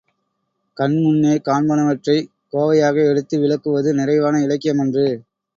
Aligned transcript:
கண்முன்னே 0.77 1.33
காண்பனவற்றைக் 1.45 2.29
கோவையாக 2.53 3.07
எடுத்து 3.11 3.39
விளக்குவது 3.39 3.93
நிறைவான 3.93 4.41
இலக்கியமன்று. 4.41 5.07